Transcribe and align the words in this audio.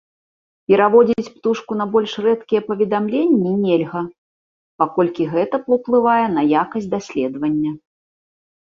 Пераводзіць 0.71 1.33
птушку 1.35 1.71
на 1.81 1.85
больш 1.95 2.11
рэдкія 2.27 2.61
паведамленні 2.69 3.51
нельга, 3.67 4.01
паколькі 4.81 5.29
гэта 5.37 5.55
паўплывае 5.69 6.21
на 6.39 6.49
якасць 6.63 6.91
даследавання. 6.97 7.71